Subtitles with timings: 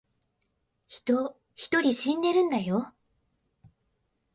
[0.87, 2.91] 人一人死んでるんだよ